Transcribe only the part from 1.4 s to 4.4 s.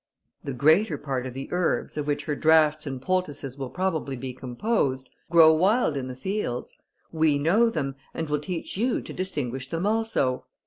herbs, of which her draughts and poultices will probably be